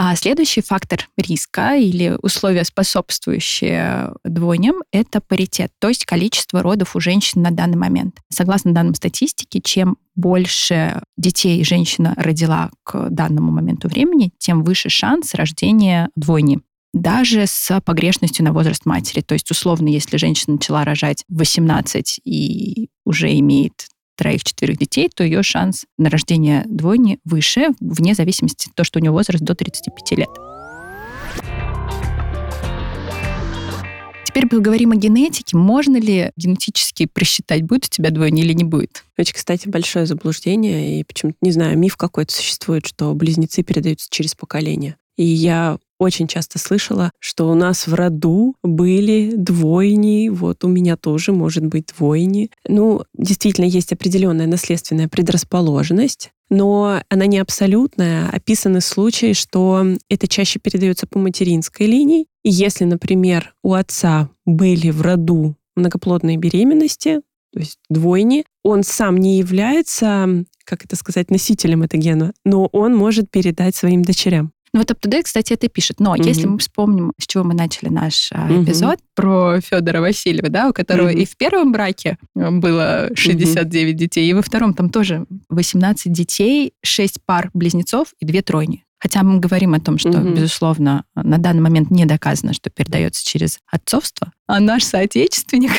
А 0.03 0.17
следующий 0.17 0.63
фактор 0.63 1.11
риска 1.19 1.77
или 1.77 2.17
условия, 2.23 2.65
способствующие 2.65 4.15
двойням, 4.25 4.77
это 4.93 5.21
паритет, 5.21 5.73
то 5.79 5.89
есть 5.89 6.07
количество 6.07 6.63
родов 6.63 6.97
у 6.97 7.01
женщин 7.01 7.43
на 7.43 7.51
данный 7.51 7.77
момент. 7.77 8.17
Согласно 8.33 8.73
данным 8.73 8.95
статистики, 8.95 9.61
чем 9.61 9.99
больше 10.15 11.03
детей 11.19 11.63
женщина 11.65 12.15
родила 12.17 12.71
к 12.83 13.11
данному 13.11 13.53
моменту 13.53 13.89
времени, 13.89 14.33
тем 14.39 14.65
выше 14.65 14.89
шанс 14.89 15.35
рождения 15.35 16.09
двойни 16.17 16.61
даже 16.95 17.47
с 17.47 17.81
погрешностью 17.83 18.45
на 18.45 18.55
возраст 18.55 18.87
матери. 18.87 19.21
То 19.21 19.35
есть, 19.35 19.51
условно, 19.51 19.89
если 19.89 20.17
женщина 20.17 20.55
начала 20.55 20.85
рожать 20.85 21.25
в 21.29 21.39
18 21.39 22.21
и 22.25 22.89
уже 23.05 23.39
имеет 23.39 23.87
троих-четверых 24.17 24.79
детей, 24.79 25.11
то 25.15 25.25
ее 25.25 25.43
шанс 25.43 25.85
на 25.99 26.11
рождение 26.11 26.65
двойни 26.67 27.19
выше, 27.25 27.69
вне 27.81 28.15
зависимости 28.15 28.69
от 28.69 28.75
того, 28.75 28.85
что 28.85 28.99
у 28.99 29.03
нее 29.03 29.11
возраст 29.11 29.43
до 29.43 29.55
35 29.55 30.19
лет. 30.19 30.29
Теперь 34.31 34.47
поговорим 34.47 34.93
о 34.93 34.97
генетике. 34.97 35.57
Можно 35.57 35.97
ли 35.97 36.31
генетически 36.37 37.07
просчитать, 37.07 37.63
будет 37.63 37.87
у 37.87 37.89
тебя 37.89 38.11
двойня 38.11 38.43
или 38.45 38.53
не 38.53 38.63
будет? 38.63 39.05
Это, 39.17 39.33
кстати, 39.35 39.69
большое 39.69 40.07
заблуждение. 40.07 41.01
И 41.01 41.05
почему-то, 41.05 41.37
не 41.41 41.51
знаю, 41.51 41.77
миф 41.77 41.97
какой-то 41.97 42.33
существует, 42.33 42.87
что 42.87 43.13
близнецы 43.15 43.65
передаются 43.65 44.07
через 44.09 44.37
поколение. 44.37 44.97
И 45.17 45.25
я 45.25 45.79
очень 46.01 46.27
часто 46.27 46.59
слышала, 46.59 47.13
что 47.19 47.49
у 47.51 47.55
нас 47.55 47.87
в 47.87 47.95
роду 47.95 48.57
были 48.63 49.35
двойни, 49.37 50.31
вот 50.31 50.65
у 50.65 50.69
меня 50.69 50.97
тоже 50.97 51.33
может 51.33 51.67
быть 51.67 51.93
двойни. 51.97 52.51
Ну, 52.67 53.05
действительно, 53.17 53.67
есть 53.67 53.93
определенная 53.93 54.47
наследственная 54.47 55.09
предрасположенность, 55.09 56.33
но 56.49 57.03
она 57.11 57.27
не 57.27 57.39
абсолютная. 57.39 58.31
Описаны 58.31 58.81
случаи, 58.81 59.35
что 59.35 59.85
это 60.09 60.27
чаще 60.27 60.59
передается 60.59 61.07
по 61.07 61.19
материнской 61.19 61.87
линии. 61.87 62.27
И 62.45 62.51
если, 62.51 62.85
например, 62.85 63.55
у 63.63 63.75
отца 63.75 64.31
были 64.47 64.91
в 64.91 65.03
роду 65.03 65.55
многоплодные 65.77 66.39
беременности, 66.39 67.21
то 67.53 67.61
есть 67.61 67.79
двойни, 67.91 68.47
он 68.63 68.85
сам 68.85 69.19
не 69.19 69.39
является, 69.39 70.45
как 70.65 70.85
это 70.85 70.97
сказать, 70.97 71.31
носителем 71.31 71.83
этого 71.83 72.01
гена, 72.01 72.33
но 72.45 72.67
он 72.67 72.97
может 72.97 73.31
передать 73.31 73.77
своим 73.77 74.03
дочерям. 74.03 74.53
Ну 74.73 74.81
вот 74.81 74.91
UpToDate, 74.91 75.25
кстати, 75.25 75.53
это 75.53 75.69
пишет. 75.69 75.99
Но 76.01 76.13
угу. 76.13 76.23
если 76.23 76.47
мы 76.47 76.59
вспомним, 76.59 77.13
с 77.19 77.27
чего 77.27 77.45
мы 77.45 77.55
начали 77.55 77.89
наш 77.89 78.31
угу. 78.33 78.63
эпизод 78.63 78.99
про 79.15 79.61
Федора 79.61 80.01
Васильева, 80.01 80.49
да, 80.49 80.69
у 80.69 80.73
которого 80.73 81.09
угу. 81.09 81.19
и 81.19 81.25
в 81.25 81.37
первом 81.37 81.73
браке 81.73 82.19
э, 82.37 82.51
было 82.51 83.11
69 83.15 83.95
угу. 83.95 83.99
детей, 83.99 84.31
и 84.31 84.35
во 84.35 84.43
втором 84.43 84.75
там 84.75 84.91
тоже 84.91 85.27
18 85.49 86.13
детей, 86.13 86.73
6 86.83 87.19
пар 87.25 87.51
близнецов 87.53 88.15
и 88.21 88.27
2 88.27 88.43
тройни. 88.43 88.85
Хотя 89.03 89.23
мы 89.23 89.41
говорим 89.41 89.73
о 89.73 89.81
том, 89.81 89.97
что, 89.99 90.11
угу. 90.11 90.35
безусловно, 90.35 91.05
на 91.15 91.39
данный 91.39 91.63
момент 91.63 91.91
не 91.91 92.05
доказано, 92.05 92.53
что 92.53 92.69
передается 92.69 93.25
через 93.27 93.59
отцовство, 93.67 94.33
а 94.47 94.61
наш 94.61 94.85
соотечественник 94.85 95.73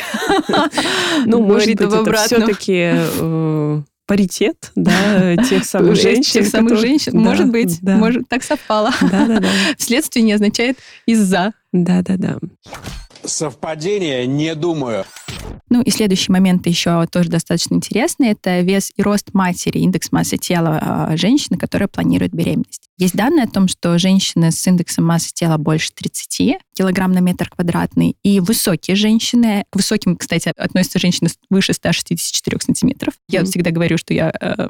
ну, 1.26 1.40
может 1.40 1.68
быть, 1.68 1.80
это 1.80 2.12
все-таки 2.14 2.90
э, 2.94 3.82
паритет, 4.12 4.72
да, 4.74 5.36
тех 5.48 5.64
самых 5.64 5.96
женщин. 5.96 6.42
Тех 6.42 6.46
самых 6.46 6.78
женщин, 6.78 7.16
может 7.18 7.50
быть, 7.50 7.80
может, 7.80 8.28
так 8.28 8.44
совпало. 8.44 8.90
Да-да-да. 9.00 9.48
Вследствие 9.78 10.22
не 10.22 10.34
означает 10.34 10.76
из-за. 11.06 11.54
Да-да-да. 11.72 12.36
Совпадение, 13.24 14.26
не 14.26 14.54
думаю. 14.54 15.04
Ну 15.70 15.80
и 15.80 15.90
следующий 15.90 16.30
момент 16.30 16.66
еще 16.66 17.06
тоже 17.10 17.30
достаточно 17.30 17.74
интересный. 17.74 18.28
Это 18.32 18.60
вес 18.60 18.92
и 18.94 19.02
рост 19.02 19.32
матери, 19.32 19.78
индекс 19.78 20.12
массы 20.12 20.36
тела 20.36 20.78
а, 20.82 21.16
женщины, 21.16 21.56
которая 21.56 21.88
планирует 21.88 22.32
беременность. 22.32 22.88
Есть 22.98 23.14
данные 23.14 23.44
о 23.44 23.48
том, 23.48 23.68
что 23.68 23.98
женщины 23.98 24.52
с 24.52 24.66
индексом 24.66 25.06
массы 25.06 25.32
тела 25.32 25.56
больше 25.56 25.90
30 25.94 26.58
килограмм 26.74 27.12
на 27.12 27.20
метр 27.20 27.48
квадратный 27.48 28.16
и 28.22 28.40
высокие 28.40 28.96
женщины, 28.96 29.64
к 29.70 29.76
высоким, 29.76 30.16
кстати, 30.16 30.52
относятся 30.56 30.98
женщины 30.98 31.30
выше 31.48 31.72
164 31.72 32.60
сантиметров. 32.60 33.14
Я 33.28 33.40
mm-hmm. 33.40 33.44
всегда 33.46 33.70
говорю, 33.70 33.96
что 33.96 34.12
я 34.12 34.32
э, 34.38 34.68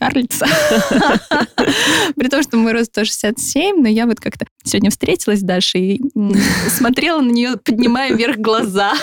карлица. 0.00 0.46
При 2.16 2.28
том, 2.28 2.42
что 2.42 2.56
мой 2.56 2.72
рост 2.72 2.86
167, 2.86 3.82
но 3.82 3.88
я 3.88 4.06
вот 4.06 4.18
как-то 4.18 4.46
сегодня 4.64 4.90
встретилась 4.90 5.42
Дашей 5.42 5.96
и 5.96 6.00
смотрела 6.68 7.20
на 7.20 7.30
нее, 7.30 7.56
поднимая 7.62 8.14
вверх 8.14 8.38
глаза. 8.38 8.94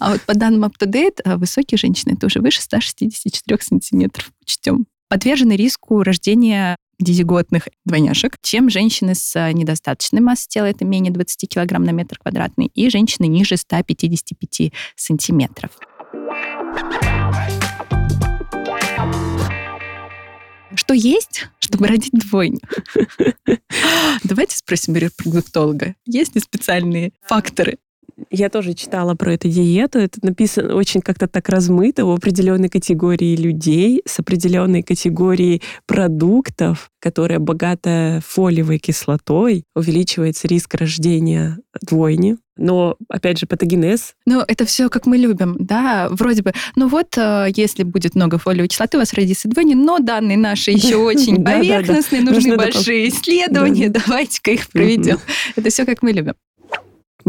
А 0.00 0.12
вот 0.12 0.22
по 0.22 0.34
данным 0.34 0.64
UpToDate, 0.64 1.20
а, 1.24 1.36
высокие 1.36 1.76
женщины 1.76 2.14
это 2.14 2.26
уже 2.26 2.40
выше 2.40 2.62
164 2.62 3.58
сантиметров. 3.60 4.30
Учтем. 4.42 4.86
Подвержены 5.08 5.54
риску 5.54 6.02
рождения 6.02 6.76
дизиготных 6.98 7.68
двойняшек, 7.84 8.36
чем 8.42 8.70
женщины 8.70 9.14
с 9.14 9.36
а, 9.36 9.52
недостаточной 9.52 10.20
массой 10.22 10.48
тела, 10.48 10.66
это 10.66 10.86
менее 10.86 11.12
20 11.12 11.48
килограмм 11.48 11.84
на 11.84 11.90
метр 11.90 12.18
квадратный, 12.18 12.70
и 12.74 12.88
женщины 12.88 13.26
ниже 13.26 13.58
155 13.58 14.72
сантиметров. 14.96 15.70
Что 20.90 20.96
есть, 20.96 21.46
чтобы 21.60 21.86
родить 21.86 22.10
двойню? 22.10 22.58
Давайте 24.24 24.56
спросим 24.56 24.96
репродуктолога. 24.96 25.94
Есть 26.04 26.34
ли 26.34 26.40
специальные 26.40 27.12
факторы? 27.28 27.78
Я 28.28 28.50
тоже 28.50 28.74
читала 28.74 29.14
про 29.14 29.34
эту 29.34 29.48
диету. 29.48 30.00
Это 30.00 30.18
написано 30.22 30.74
очень 30.74 31.00
как-то 31.00 31.28
так 31.28 31.48
размыто 31.48 32.04
у 32.04 32.12
определенной 32.12 32.68
категории 32.68 33.36
людей 33.36 34.02
с 34.04 34.18
определенной 34.18 34.82
категорией 34.82 35.62
продуктов, 35.86 36.90
которая 36.98 37.38
богата 37.38 38.20
фолиевой 38.26 38.80
кислотой, 38.80 39.62
увеличивается 39.76 40.48
риск 40.48 40.74
рождения 40.74 41.58
двойни. 41.82 42.36
Но, 42.60 42.96
опять 43.08 43.38
же, 43.38 43.46
патогенез. 43.46 44.14
Ну, 44.26 44.42
это 44.46 44.64
все 44.64 44.88
как 44.88 45.06
мы 45.06 45.16
любим, 45.16 45.56
да, 45.58 46.08
вроде 46.10 46.42
бы. 46.42 46.52
Ну 46.76 46.88
вот, 46.88 47.16
э, 47.16 47.48
если 47.56 47.82
будет 47.82 48.14
много 48.14 48.38
фолиевой 48.38 48.68
кислоты, 48.68 48.98
у 48.98 49.00
вас 49.00 49.12
родится 49.14 49.48
двойни, 49.48 49.74
но 49.74 49.98
данные 49.98 50.36
наши 50.36 50.70
еще 50.70 50.96
очень 50.96 51.42
поверхностные, 51.42 52.22
нужны 52.22 52.56
большие 52.56 53.08
исследования, 53.08 53.88
давайте-ка 53.88 54.52
их 54.52 54.68
проведем. 54.68 55.18
Это 55.56 55.70
все 55.70 55.84
как 55.84 56.02
мы 56.02 56.12
любим. 56.12 56.34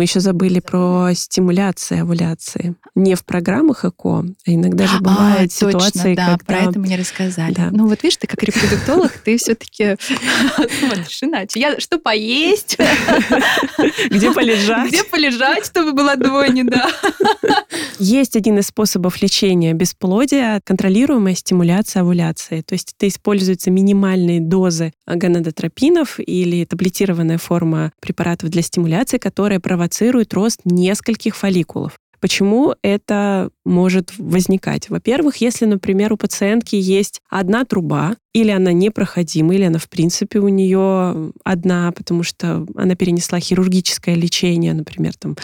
Мы 0.02 0.06
еще 0.06 0.20
забыли 0.20 0.60
про 0.60 1.12
стимуляцию 1.14 2.02
овуляции. 2.02 2.74
Не 2.96 3.14
в 3.14 3.24
программах 3.24 3.86
ЭКО, 3.86 4.26
а 4.48 4.52
иногда 4.52 4.88
же 4.88 4.98
бывают 4.98 5.52
а, 5.52 5.54
ситуации, 5.54 5.92
точно, 5.92 6.16
да, 6.16 6.26
когда... 6.26 6.46
про 6.46 6.58
это 6.58 6.80
мы 6.80 6.88
не 6.88 6.98
рассказали. 6.98 7.54
Да. 7.54 7.70
Ну 7.72 7.88
вот 7.88 8.02
видишь, 8.02 8.18
ты 8.18 8.26
как 8.26 8.42
репродуктолог, 8.42 9.12
ты 9.24 9.38
все-таки 9.38 9.98
смотришь 10.80 11.22
иначе. 11.22 11.60
Я 11.60 11.80
что 11.80 12.00
поесть? 12.00 12.80
Где 14.10 14.34
полежать? 14.34 14.88
Где 14.88 15.04
полежать, 15.04 15.68
чтобы 15.68 15.94
была 15.94 16.16
двойня, 16.16 16.64
да. 16.64 16.90
Есть 18.00 18.36
один 18.36 18.58
из 18.58 18.66
способов 18.66 19.22
лечения 19.22 19.74
бесплодия– 19.74 20.62
контролируемая 20.66 21.36
стимуляция 21.36 22.02
овуляции. 22.02 22.62
То 22.62 22.74
есть 22.74 22.96
это 22.98 23.08
используются 23.08 23.70
минимальные 23.70 24.42
дозы 24.42 24.94
гонадотропинов 25.06 26.20
или 26.20 26.66
таблетированная 26.66 27.38
форма 27.38 27.92
препаратов 28.00 28.50
для 28.50 28.64
стимуляции, 28.64 29.20
которая 29.20 29.60
провоцирует 29.60 29.91
рост 30.34 30.62
нескольких 30.66 31.36
фолликулов. 31.36 31.98
Почему 32.22 32.76
это 32.84 33.50
может 33.66 34.14
возникать? 34.20 34.90
Во-первых, 34.90 35.38
если, 35.38 35.66
например, 35.66 36.14
у 36.14 36.18
пациентки 36.18 36.76
есть 36.76 37.20
одна 37.30 37.66
труба, 37.66 38.16
или 38.34 38.52
она 38.52 38.72
непроходима, 38.72 39.56
или 39.56 39.64
она, 39.64 39.80
в 39.80 39.90
принципе, 39.90 40.40
у 40.40 40.48
нее 40.48 41.32
одна, 41.44 41.92
потому 41.92 42.24
что 42.24 42.66
она 42.76 42.96
перенесла 42.96 43.40
хирургическое 43.40 44.16
лечение, 44.16 44.74
например, 44.74 45.14
там, 45.18 45.36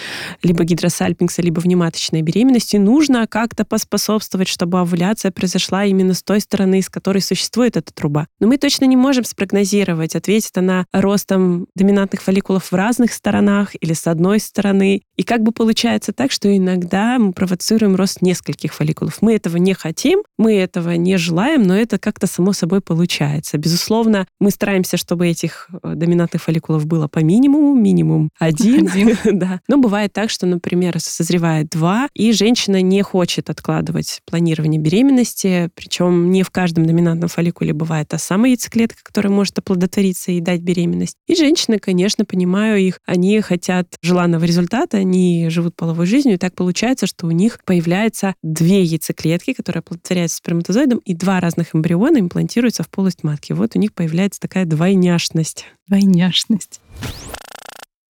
либо 0.42 0.64
гидросальпингса, 0.64 1.42
либо 1.42 1.60
внематочная 1.60 2.22
беременность, 2.22 2.74
и 2.74 2.80
нужно 2.80 3.28
как-то 3.28 3.66
поспособствовать, 3.66 4.48
чтобы 4.48 4.80
овуляция 4.80 5.32
произошла 5.32 5.86
именно 5.86 6.14
с 6.14 6.24
той 6.24 6.40
стороны, 6.40 6.82
с 6.82 6.90
которой 6.90 7.22
существует 7.22 7.78
эта 7.78 7.94
труба. 7.94 8.28
Но 8.40 8.48
мы 8.48 8.58
точно 8.58 8.86
не 8.86 8.96
можем 8.96 9.26
спрогнозировать, 9.26 10.16
ответит 10.16 10.58
она 10.58 10.86
ростом 10.94 11.68
доминантных 11.76 12.22
фолликулов 12.22 12.72
в 12.72 12.76
разных 12.76 13.14
сторонах 13.14 13.72
или 13.80 13.94
с 13.94 14.08
одной 14.08 14.40
стороны. 14.40 15.02
И 15.18 15.24
как 15.24 15.44
бы 15.44 15.52
получается 15.52 16.14
так, 16.14 16.32
что 16.32 16.56
иногда 16.56 17.20
мы 17.20 17.34
провоцируем 17.34 17.96
рост 17.96 18.22
нескольких 18.22 18.74
фолликулов. 18.74 19.22
Мы 19.22 19.36
этого 19.36 19.58
не 19.58 19.74
хотим, 19.74 20.24
мы 20.38 20.56
этого 20.56 20.92
не 20.92 21.18
желаем, 21.18 21.64
но 21.64 21.76
это 21.76 22.00
как-то 22.00 22.28
само 22.28 22.54
собой 22.54 22.77
собой 22.78 22.82
получается. 22.82 23.58
Безусловно, 23.58 24.26
мы 24.40 24.52
стараемся, 24.52 24.98
чтобы 24.98 25.28
этих 25.28 25.70
э, 25.84 25.94
доминантных 25.96 26.42
фолликулов 26.42 26.86
было 26.86 27.08
по 27.08 27.20
минимуму, 27.20 27.76
минимум 27.76 28.30
один. 28.40 28.88
один. 28.88 29.18
да. 29.40 29.62
Но 29.68 29.78
бывает 29.78 30.14
так, 30.14 30.30
что, 30.30 30.46
например, 30.46 31.00
созревает 31.00 31.70
два, 31.70 32.08
и 32.14 32.32
женщина 32.32 32.82
не 32.82 33.02
хочет 33.02 33.50
откладывать 33.50 34.22
планирование 34.26 34.80
беременности, 34.80 35.70
причем 35.76 36.32
не 36.32 36.44
в 36.44 36.50
каждом 36.50 36.86
доминантном 36.86 37.30
фолликуле 37.30 37.74
бывает 37.74 38.08
та 38.10 38.18
самая 38.18 38.52
яйцеклетка, 38.52 39.00
которая 39.04 39.32
может 39.34 39.58
оплодотвориться 39.58 40.32
и 40.32 40.42
дать 40.42 40.62
беременность. 40.62 41.16
И 41.28 41.36
женщины, 41.36 41.80
конечно, 41.80 42.26
понимаю 42.26 42.80
их, 42.80 43.00
они 43.06 43.42
хотят 43.42 43.88
желанного 44.02 44.44
результата, 44.46 44.98
они 44.98 45.48
живут 45.50 45.76
половой 45.76 46.06
жизнью, 46.06 46.36
и 46.36 46.38
так 46.38 46.54
получается, 46.54 47.08
что 47.08 47.28
у 47.28 47.32
них 47.32 47.60
появляется 47.66 48.36
две 48.44 48.84
яйцеклетки, 48.84 49.54
которые 49.54 49.80
оплодотворяются 49.80 50.38
сперматозоидом, 50.38 51.00
и 51.00 51.14
два 51.14 51.40
разных 51.40 51.76
эмбриона 51.76 52.20
имплантируют 52.20 52.67
интегрируются 52.68 52.84
в 52.84 52.90
полость 52.90 53.24
матки. 53.24 53.54
Вот 53.54 53.76
у 53.76 53.80
них 53.80 53.94
появляется 53.94 54.40
такая 54.40 54.66
двойняшность. 54.66 55.66
Двойняшность. 55.88 56.82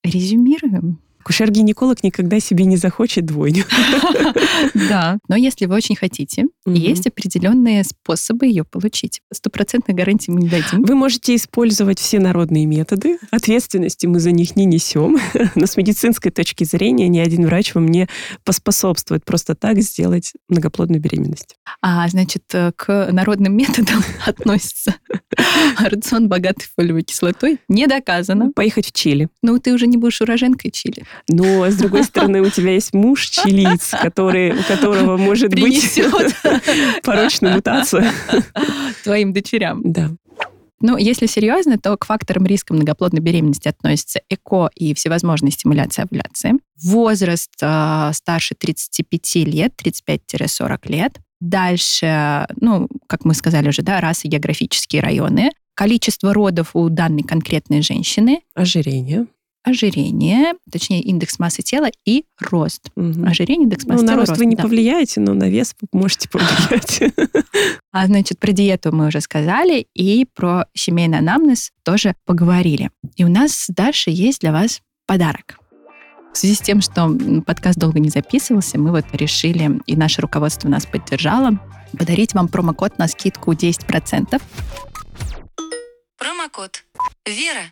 Резюмируем. 0.04 1.00
Кушер-гинеколог 1.26 2.04
никогда 2.04 2.40
себе 2.40 2.66
не 2.66 2.78
захочет 2.78 3.26
двойню. 3.26 3.66
Да, 4.74 5.18
но 5.28 5.36
если 5.36 5.66
вы 5.66 5.76
очень 5.76 5.96
хотите, 5.96 6.46
есть 6.66 7.08
определенные 7.08 7.84
способы 7.84 8.46
ее 8.46 8.64
получить. 8.64 9.22
Стопроцентной 9.34 9.96
гарантии 9.96 10.32
мы 10.32 10.42
не 10.42 10.50
дадим. 10.50 10.84
Вы 10.84 10.96
можете 10.96 11.36
использовать 11.36 12.00
все 12.00 12.20
народные 12.20 12.66
методы. 12.66 13.18
Ответственности 13.32 14.06
мы 14.06 14.20
за 14.20 14.32
них 14.32 14.56
не 14.56 14.66
несем. 14.66 15.18
Но 15.56 15.66
с 15.66 15.78
медицинской 15.78 16.32
точки 16.32 16.64
зрения 16.64 17.08
ни 17.08 17.20
один 17.20 17.46
врач 17.46 17.74
вам 17.74 17.88
не 17.88 18.08
поспособствует 18.44 19.26
просто 19.26 19.56
так 19.56 19.82
сделать 19.82 20.34
многоплодную 20.50 21.02
беременность. 21.02 21.56
А, 21.82 22.08
значит, 22.08 22.44
э, 22.54 22.72
к 22.76 23.10
народным 23.12 23.54
методам 23.58 24.04
относится 24.26 24.96
рацион 25.80 26.28
богатый 26.28 26.68
фолиевой 26.76 27.04
кислотой. 27.04 27.60
Не 27.68 27.88
доказано. 27.88 28.52
Поехать 28.52 28.88
в 28.88 28.92
Чили. 28.92 29.30
Ну, 29.42 29.60
ты 29.60 29.74
уже 29.74 29.88
не 29.88 29.98
будешь 29.98 30.22
уроженкой 30.22 30.72
Чили. 30.72 31.04
Но, 31.28 31.70
с 31.70 31.76
другой 31.76 32.04
стороны, 32.06 32.42
у 32.42 32.50
тебя 32.50 32.72
есть 32.72 32.94
муж 32.94 33.28
чилиец, 33.28 33.92
который, 34.02 34.52
у 34.54 34.64
которого 34.64 35.18
может 35.18 35.52
Принесет. 35.52 36.12
быть 36.12 36.36
порочную 37.04 37.56
мутацию. 37.56 38.06
Твоим 39.04 39.34
дочерям. 39.34 39.82
Да. 39.84 40.12
Ну, 40.82 40.98
если 40.98 41.26
серьезно, 41.26 41.78
то 41.78 41.96
к 41.98 42.06
факторам 42.06 42.46
риска 42.46 42.74
многоплодной 42.74 43.22
беременности 43.22 43.68
относятся 43.68 44.22
ЭКО 44.30 44.70
и 44.76 44.94
всевозможные 44.94 45.52
стимуляции 45.52 46.04
овуляции. 46.04 46.54
Возраст 46.84 47.52
э, 47.62 48.12
старше 48.14 48.56
35 48.56 49.36
лет, 49.48 49.74
35-40 49.82 50.80
лет. 50.90 51.18
Дальше, 51.40 52.48
ну, 52.60 52.88
как 53.08 53.26
мы 53.26 53.34
сказали 53.34 53.70
уже, 53.70 53.82
да, 53.82 54.02
расы, 54.02 54.28
географические 54.28 55.02
районы. 55.02 55.52
Количество 55.76 56.34
родов 56.34 56.72
у 56.74 56.90
данной 56.90 57.24
конкретной 57.24 57.82
женщины. 57.82 58.42
Ожирение 58.54 59.28
ожирение, 59.66 60.54
точнее 60.72 61.02
индекс 61.02 61.40
массы 61.40 61.64
тела 61.64 61.90
и 62.06 62.26
рост. 62.40 62.92
Угу. 62.96 63.26
Ожирение, 63.26 63.64
индекс 63.66 63.86
массы 63.86 64.04
ну, 64.04 64.08
тела, 64.08 64.16
на 64.16 64.22
рост, 64.22 64.30
рост 64.30 64.40
вы 64.40 64.46
не 64.46 64.56
да. 64.56 64.64
повлияете, 64.64 65.20
но 65.20 65.34
на 65.34 65.50
вес 65.50 65.76
вы 65.82 66.00
можете 66.00 66.30
повлиять. 66.30 67.02
А 67.92 68.08
значит, 68.08 68.40
про 68.40 68.52
диету 68.52 68.94
мы 68.94 69.08
уже 69.08 69.22
сказали, 69.22 69.88
и 69.94 70.26
про 70.36 70.66
семейный 70.74 71.20
анамнез 71.20 71.72
тоже 71.84 72.16
поговорили. 72.26 72.92
И 73.16 73.24
у 73.24 73.30
нас 73.30 73.68
дальше 73.70 74.12
есть 74.12 74.42
для 74.42 74.52
вас 74.52 74.82
подарок. 75.08 75.58
В 76.34 76.38
связи 76.38 76.56
с 76.56 76.60
тем, 76.60 76.82
что 76.82 77.10
подкаст 77.46 77.80
долго 77.80 78.02
не 78.02 78.10
записывался, 78.10 78.78
мы 78.78 78.92
вот 78.92 79.06
решили, 79.14 79.80
и 79.86 79.96
наше 79.96 80.22
руководство 80.22 80.68
нас 80.68 80.86
поддержало, 80.86 81.58
подарить 81.98 82.34
вам 82.34 82.50
промокод 82.50 82.98
на 82.98 83.08
скидку 83.08 83.54
10%. 83.54 84.42
Промокод 86.18 86.84
«Вера» 87.26 87.72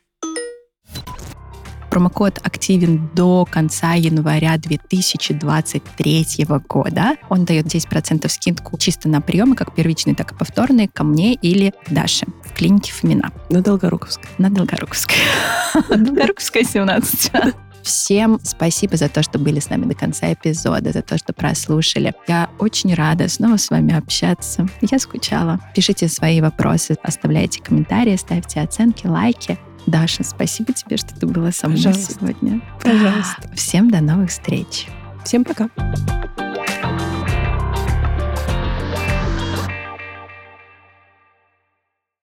Промокод 1.93 2.39
активен 2.41 3.11
до 3.13 3.45
конца 3.45 3.93
января 3.93 4.57
2023 4.57 6.25
года. 6.67 7.17
Он 7.29 7.45
дает 7.45 7.67
10% 7.67 8.27
скидку 8.29 8.79
чисто 8.79 9.07
на 9.09 9.21
приемы, 9.21 9.55
как 9.55 9.75
первичные, 9.75 10.15
так 10.15 10.31
и 10.31 10.35
повторные, 10.35 10.87
ко 10.87 11.03
мне 11.03 11.35
или 11.35 11.71
Даше 11.91 12.25
в 12.45 12.53
клинике 12.57 12.91
Фомина. 12.91 13.31
На 13.51 13.61
Долгоруковской. 13.61 14.27
На 14.39 14.49
Долгоруковской. 14.49 15.17
Долгоруковская, 15.95 16.63
17. 16.63 17.31
Всем 17.83 18.39
спасибо 18.41 18.97
за 18.97 19.07
то, 19.07 19.21
что 19.21 19.37
были 19.37 19.59
с 19.59 19.69
нами 19.69 19.85
до 19.85 19.93
конца 19.93 20.33
эпизода, 20.33 20.93
за 20.93 21.03
то, 21.03 21.19
что 21.19 21.31
прослушали. 21.31 22.15
Я 22.27 22.49
очень 22.57 22.95
рада 22.95 23.27
снова 23.29 23.57
с 23.57 23.69
вами 23.69 23.93
общаться. 23.93 24.67
Я 24.81 24.97
скучала. 24.97 25.59
Пишите 25.75 26.07
свои 26.07 26.41
вопросы, 26.41 26.97
оставляйте 27.03 27.61
комментарии, 27.61 28.15
ставьте 28.15 28.61
оценки, 28.61 29.05
лайки. 29.05 29.59
Даша, 29.85 30.23
спасибо 30.23 30.73
тебе, 30.73 30.97
что 30.97 31.13
ты 31.13 31.25
была 31.27 31.51
со 31.51 31.67
мной 31.67 31.77
Пожалуйста. 31.83 32.13
сегодня. 32.13 32.61
Пожалуйста. 32.81 33.49
Всем 33.55 33.89
до 33.89 34.01
новых 34.01 34.29
встреч. 34.29 34.87
Всем 35.25 35.43
пока. 35.43 35.69